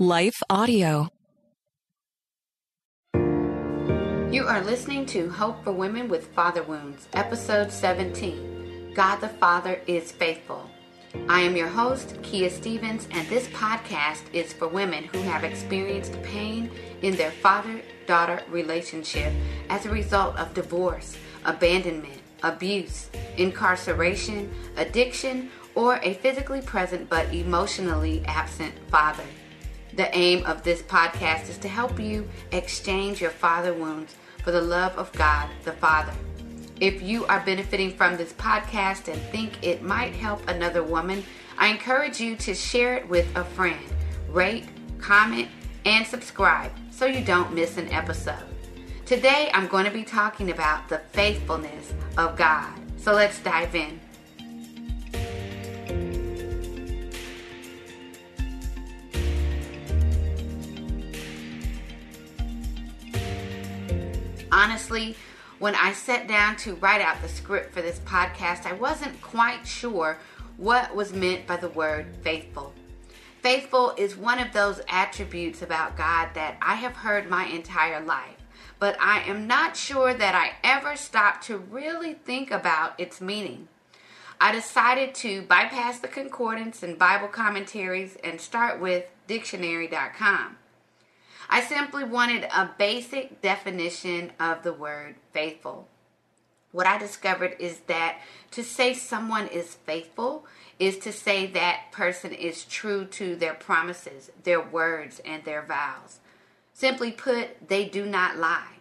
[0.00, 1.08] Life Audio.
[3.14, 8.92] You are listening to Hope for Women with Father Wounds, episode 17.
[8.92, 10.68] God the Father is faithful.
[11.28, 16.20] I am your host, Kia Stephens, and this podcast is for women who have experienced
[16.24, 16.72] pain
[17.02, 19.32] in their father daughter relationship
[19.70, 28.24] as a result of divorce, abandonment, abuse, incarceration, addiction, or a physically present but emotionally
[28.26, 29.22] absent father.
[29.96, 34.60] The aim of this podcast is to help you exchange your father wounds for the
[34.60, 36.12] love of God the Father.
[36.80, 41.22] If you are benefiting from this podcast and think it might help another woman,
[41.56, 43.78] I encourage you to share it with a friend.
[44.28, 44.64] Rate,
[44.98, 45.48] comment,
[45.84, 48.42] and subscribe so you don't miss an episode.
[49.06, 52.72] Today I'm going to be talking about the faithfulness of God.
[52.96, 54.00] So let's dive in.
[64.74, 65.14] Honestly,
[65.60, 69.64] when I sat down to write out the script for this podcast, I wasn't quite
[69.68, 70.18] sure
[70.56, 72.74] what was meant by the word faithful.
[73.40, 78.34] Faithful is one of those attributes about God that I have heard my entire life,
[78.80, 83.68] but I am not sure that I ever stopped to really think about its meaning.
[84.40, 90.56] I decided to bypass the concordance and Bible commentaries and start with dictionary.com.
[91.48, 95.88] I simply wanted a basic definition of the word faithful.
[96.72, 98.18] What I discovered is that
[98.50, 100.44] to say someone is faithful
[100.78, 106.18] is to say that person is true to their promises, their words, and their vows.
[106.72, 108.78] Simply put, they do not lie.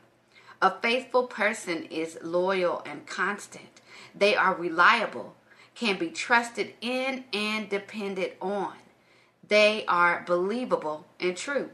[0.60, 3.82] A faithful person is loyal and constant.
[4.16, 5.36] They are reliable,
[5.76, 8.74] can be trusted in and depended on.
[9.48, 11.70] They are believable and true.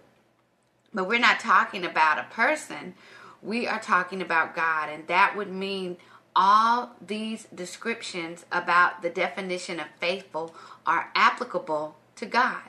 [0.94, 2.96] But we're not talking about a person,
[3.42, 5.98] we are talking about God, and that would mean
[6.36, 10.54] all these descriptions about the definition of faithful
[10.86, 12.62] are applicable to God.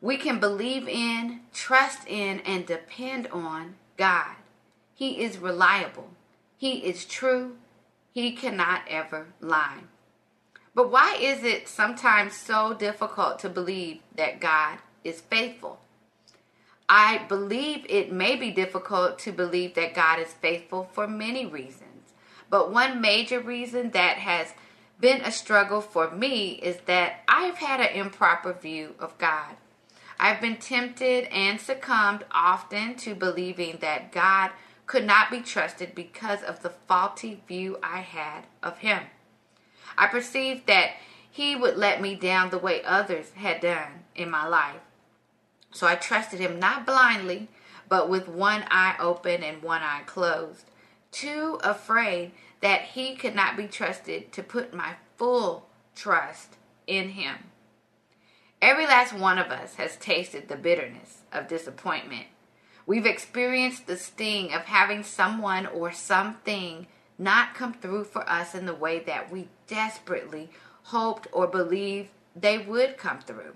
[0.00, 4.34] We can believe in, trust in, and depend on God.
[4.94, 6.10] He is reliable.
[6.56, 7.56] He is true.
[8.12, 9.84] He cannot ever lie.
[10.74, 15.80] But why is it sometimes so difficult to believe that God is faithful?
[16.88, 22.12] I believe it may be difficult to believe that God is faithful for many reasons.
[22.50, 24.52] But one major reason that has
[25.00, 29.56] been a struggle for me is that I've had an improper view of God.
[30.20, 34.50] I've been tempted and succumbed often to believing that God
[34.86, 39.00] could not be trusted because of the faulty view I had of Him.
[39.96, 40.92] I perceived that
[41.30, 44.80] He would let me down the way others had done in my life.
[45.72, 47.48] So I trusted him not blindly,
[47.88, 50.70] but with one eye open and one eye closed,
[51.10, 56.56] too afraid that he could not be trusted to put my full trust
[56.86, 57.36] in him.
[58.60, 62.26] Every last one of us has tasted the bitterness of disappointment.
[62.86, 66.86] We've experienced the sting of having someone or something
[67.18, 70.50] not come through for us in the way that we desperately
[70.84, 73.54] hoped or believed they would come through.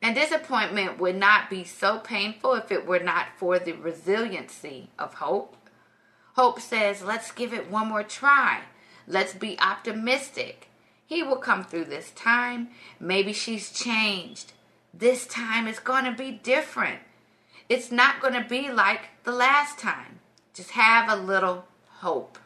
[0.00, 5.14] And disappointment would not be so painful if it were not for the resiliency of
[5.14, 5.56] hope.
[6.34, 8.60] Hope says, let's give it one more try.
[9.08, 10.68] Let's be optimistic.
[11.04, 12.68] He will come through this time.
[13.00, 14.52] Maybe she's changed.
[14.94, 17.00] This time is going to be different.
[17.68, 20.20] It's not going to be like the last time.
[20.54, 21.64] Just have a little
[22.00, 22.38] hope.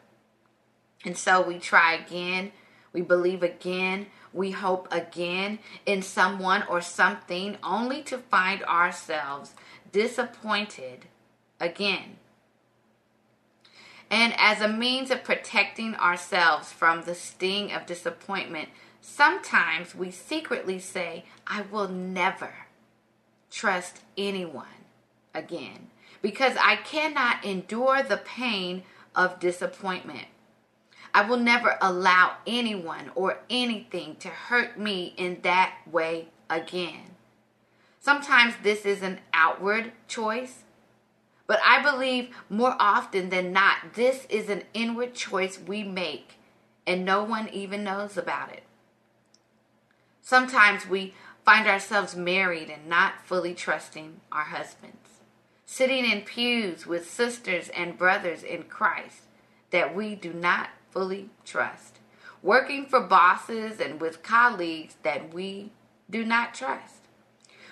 [1.05, 2.51] And so we try again.
[2.93, 9.53] We believe again we hope again in someone or something only to find ourselves
[9.91, 11.05] disappointed
[11.59, 12.17] again.
[14.09, 18.69] And as a means of protecting ourselves from the sting of disappointment,
[19.01, 22.53] sometimes we secretly say, I will never
[23.49, 24.67] trust anyone
[25.33, 25.87] again
[26.21, 28.83] because I cannot endure the pain
[29.15, 30.27] of disappointment.
[31.13, 37.11] I will never allow anyone or anything to hurt me in that way again.
[37.99, 40.63] Sometimes this is an outward choice,
[41.45, 46.39] but I believe more often than not, this is an inward choice we make
[46.85, 48.63] and no one even knows about it.
[50.21, 51.13] Sometimes we
[51.45, 55.19] find ourselves married and not fully trusting our husbands,
[55.65, 59.23] sitting in pews with sisters and brothers in Christ
[59.71, 61.99] that we do not fully trust.
[62.43, 65.71] Working for bosses and with colleagues that we
[66.09, 67.07] do not trust.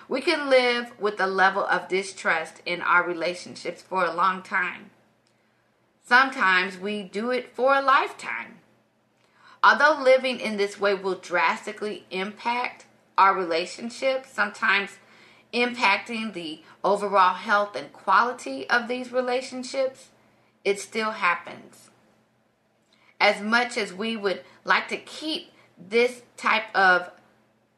[0.10, 4.90] We can live with a level of distrust in our relationships for a long time.
[6.04, 8.58] Sometimes we do it for a lifetime.
[9.64, 12.86] Although living in this way will drastically impact
[13.18, 14.98] our relationships, sometimes
[15.54, 20.10] impacting the overall health and quality of these relationships,
[20.66, 21.91] it still happens.
[23.22, 27.12] As much as we would like to keep this type of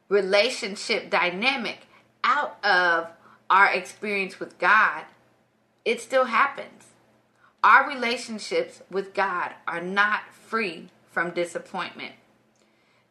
[0.08, 1.80] relationship dynamic
[2.24, 3.08] out of
[3.50, 5.04] our experience with God,
[5.84, 6.86] it still happens.
[7.62, 12.14] Our relationships with God are not free from disappointment.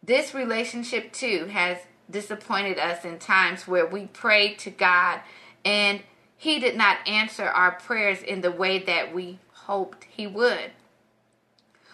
[0.01, 1.77] This relationship, too, has
[2.09, 5.21] disappointed us in times where we prayed to God
[5.63, 6.01] and
[6.35, 10.71] He did not answer our prayers in the way that we hoped He would.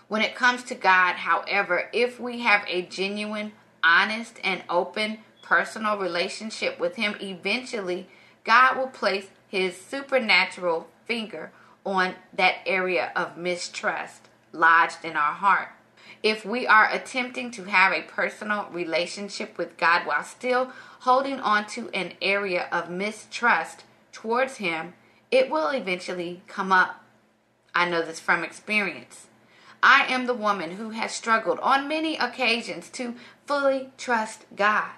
[0.09, 3.51] When it comes to God, however, if we have a genuine,
[3.83, 8.09] honest, and open personal relationship with Him, eventually
[8.43, 11.51] God will place His supernatural finger
[11.85, 15.69] on that area of mistrust lodged in our heart.
[16.23, 20.71] If we are attempting to have a personal relationship with God while still
[21.01, 24.93] holding on to an area of mistrust towards Him,
[25.29, 27.03] it will eventually come up.
[27.75, 29.27] I know this from experience.
[29.81, 33.15] I am the woman who has struggled on many occasions to
[33.45, 34.91] fully trust God.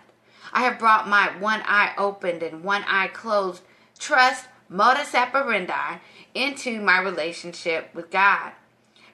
[0.54, 3.62] I have brought my one eye opened and one eye closed
[4.00, 5.98] trust modus operandi
[6.34, 8.54] into my relationship with God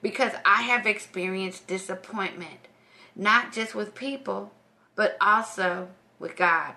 [0.01, 2.67] because I have experienced disappointment,
[3.15, 4.51] not just with people,
[4.95, 5.89] but also
[6.19, 6.73] with God.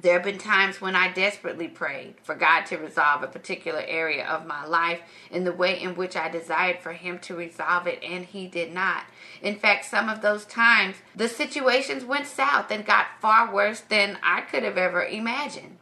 [0.00, 4.26] There have been times when I desperately prayed for God to resolve a particular area
[4.26, 5.00] of my life
[5.30, 8.72] in the way in which I desired for Him to resolve it, and He did
[8.72, 9.04] not.
[9.40, 14.18] In fact, some of those times, the situations went south and got far worse than
[14.22, 15.78] I could have ever imagined.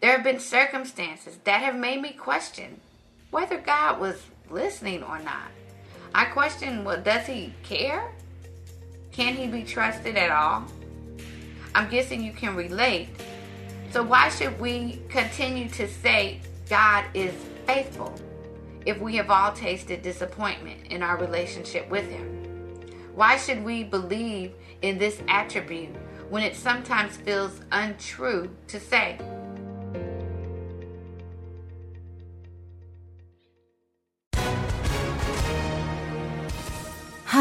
[0.00, 2.80] There have been circumstances that have made me question
[3.30, 5.50] whether God was listening or not.
[6.14, 8.12] I question, well, does he care?
[9.10, 10.64] Can he be trusted at all?
[11.74, 13.08] I'm guessing you can relate.
[13.94, 17.32] So, why should we continue to say God is
[17.64, 18.12] faithful
[18.84, 22.26] if we have all tasted disappointment in our relationship with Him?
[23.14, 25.94] Why should we believe in this attribute
[26.28, 29.16] when it sometimes feels untrue to say?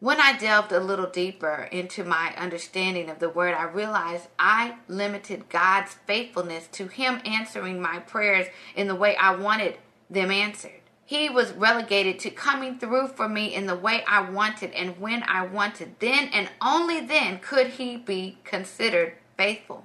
[0.00, 4.76] When I delved a little deeper into my understanding of the word, I realized I
[4.86, 9.76] limited God's faithfulness to Him answering my prayers in the way I wanted
[10.08, 10.82] them answered.
[11.04, 15.24] He was relegated to coming through for me in the way I wanted and when
[15.24, 15.98] I wanted.
[15.98, 19.84] Then and only then could He be considered faithful.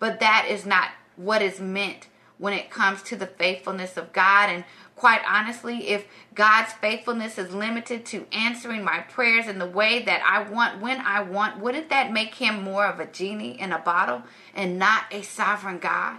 [0.00, 4.50] But that is not what is meant when it comes to the faithfulness of God
[4.50, 4.64] and
[5.02, 10.22] quite honestly, if God's faithfulness is limited to answering my prayers in the way that
[10.24, 13.80] I want when I want, wouldn't that make him more of a genie in a
[13.80, 14.22] bottle
[14.54, 16.18] and not a sovereign God?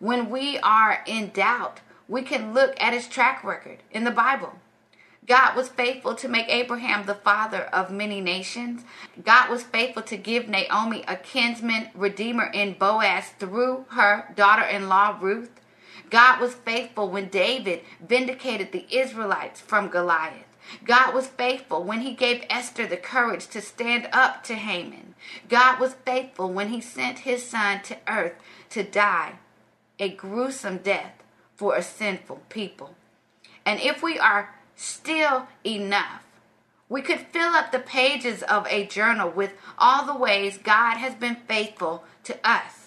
[0.00, 4.56] When we are in doubt, we can look at his track record in the Bible.
[5.26, 8.82] God was faithful to make Abraham the father of many nations.
[9.24, 14.90] God was faithful to give Naomi a kinsman redeemer in Boaz through her daughter in
[14.90, 15.58] law Ruth.
[16.10, 20.44] God was faithful when David vindicated the Israelites from Goliath.
[20.84, 25.14] God was faithful when he gave Esther the courage to stand up to Haman.
[25.48, 28.34] God was faithful when he sent his son to earth
[28.70, 29.38] to die
[29.98, 31.12] a gruesome death
[31.56, 32.94] for a sinful people.
[33.66, 36.22] And if we are still enough,
[36.88, 41.14] we could fill up the pages of a journal with all the ways God has
[41.14, 42.77] been faithful to us.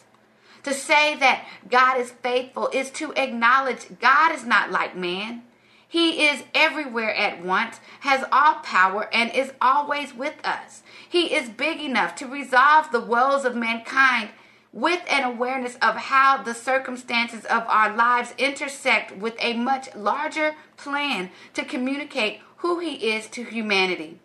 [0.63, 5.43] To say that God is faithful is to acknowledge God is not like man.
[5.87, 10.83] He is everywhere at once, has all power, and is always with us.
[11.09, 14.29] He is big enough to resolve the woes of mankind
[14.71, 20.55] with an awareness of how the circumstances of our lives intersect with a much larger
[20.77, 24.19] plan to communicate who He is to humanity.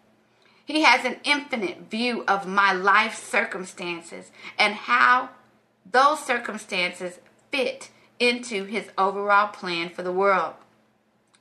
[0.65, 5.31] He has an infinite view of my life circumstances and how
[5.93, 10.55] those circumstances fit into His overall plan for the world.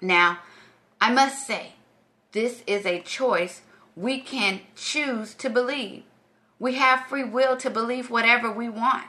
[0.02, 0.40] Now,
[1.00, 1.74] I must say,
[2.32, 3.62] this is a choice
[3.96, 6.04] we can choose to believe.
[6.60, 9.08] We have free will to believe whatever we want.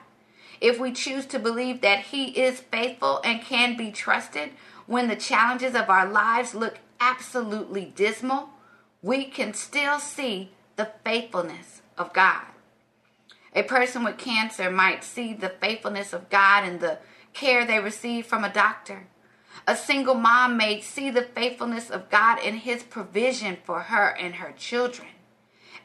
[0.60, 4.50] If we choose to believe that He is faithful and can be trusted
[4.86, 8.50] when the challenges of our lives look absolutely dismal,
[9.02, 12.44] we can still see the faithfulness of God.
[13.56, 16.98] A person with cancer might see the faithfulness of God in the
[17.32, 19.06] care they receive from a doctor.
[19.66, 24.34] A single mom may see the faithfulness of God in His provision for her and
[24.34, 25.08] her children.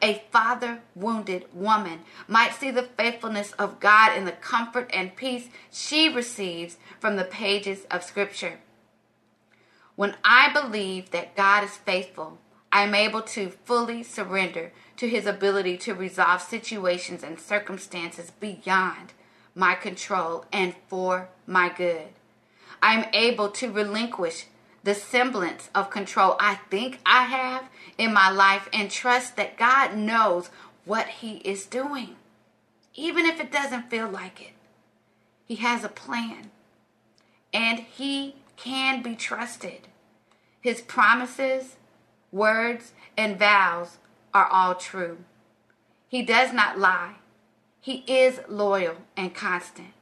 [0.02, 5.48] A father wounded woman might see the faithfulness of God in the comfort and peace
[5.72, 8.60] she receives from the pages of Scripture.
[9.96, 12.40] When I believe that God is faithful,
[12.72, 14.72] I am able to fully surrender
[15.02, 19.14] to His ability to resolve situations and circumstances beyond
[19.56, 22.10] my control and for my good.
[22.84, 24.46] I am able to relinquish
[24.84, 27.64] the semblance of control I think I have
[27.98, 30.52] in my life and trust that God knows
[30.86, 32.16] what He is doing,
[32.94, 34.54] even if it doesn't feel like it.
[35.48, 36.52] He has a plan,
[37.52, 39.88] and He can be trusted.
[40.62, 41.78] His promises,
[42.32, 43.98] words, and vows
[44.34, 45.20] are all true.
[46.08, 47.16] He does not lie.
[47.80, 49.94] He is loyal and constant.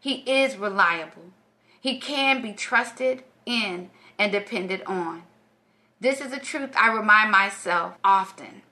[0.00, 1.32] He is reliable.
[1.80, 5.22] He can be trusted in and depended on.
[6.00, 8.62] This is a truth I remind myself often.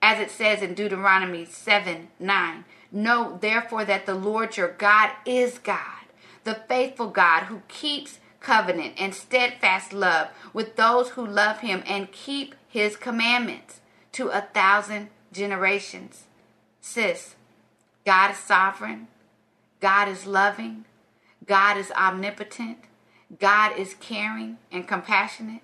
[0.00, 5.58] As it says in Deuteronomy 7 9, know therefore that the Lord your God is
[5.58, 6.06] God,
[6.44, 12.10] the faithful God who keeps covenant and steadfast love with those who love him and
[12.10, 13.80] keep his commandments
[14.12, 16.24] to a thousand generations.
[16.80, 17.34] Sis,
[18.04, 19.08] God is sovereign,
[19.80, 20.84] God is loving,
[21.46, 22.78] God is omnipotent,
[23.38, 25.62] God is caring and compassionate.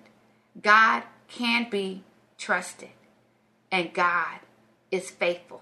[0.61, 2.03] God can be
[2.37, 2.89] trusted.
[3.71, 4.39] And God
[4.89, 5.61] is faithful.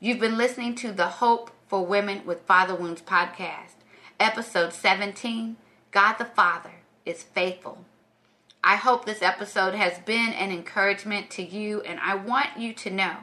[0.00, 3.76] You've been listening to the Hope for Women with Father Wounds podcast,
[4.18, 5.56] episode 17
[5.94, 6.72] God the Father
[7.06, 7.84] is faithful.
[8.66, 12.90] I hope this episode has been an encouragement to you, and I want you to
[12.90, 13.16] know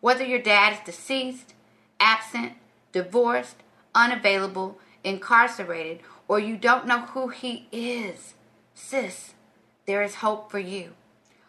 [0.00, 1.52] whether your dad is deceased,
[2.00, 2.54] absent,
[2.90, 3.56] divorced,
[3.94, 8.32] unavailable, incarcerated, or you don't know who he is,
[8.72, 9.34] sis,
[9.84, 10.92] there is hope for you.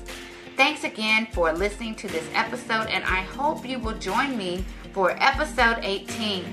[0.57, 5.21] Thanks again for listening to this episode, and I hope you will join me for
[5.21, 6.45] episode 18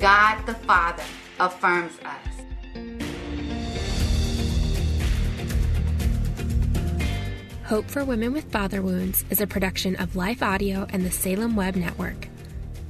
[0.00, 1.04] God the Father
[1.38, 2.16] Affirms Us.
[7.66, 11.54] Hope for Women with Father Wounds is a production of Life Audio and the Salem
[11.54, 12.28] Web Network.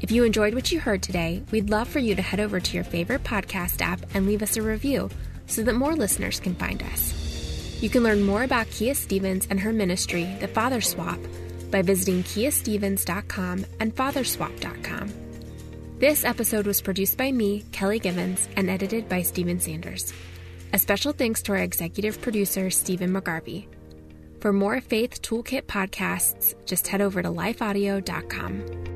[0.00, 2.74] If you enjoyed what you heard today, we'd love for you to head over to
[2.74, 5.10] your favorite podcast app and leave us a review
[5.46, 7.14] so that more listeners can find us.
[7.80, 11.18] You can learn more about Kia Stephens and her ministry, The Father Swap,
[11.70, 15.12] by visiting kiastephens.com and fatherswap.com.
[15.98, 20.12] This episode was produced by me, Kelly Givens, and edited by Stephen Sanders.
[20.74, 23.66] A special thanks to our executive producer, Stephen McGarvey.
[24.40, 28.95] For more Faith Toolkit podcasts, just head over to lifeaudio.com.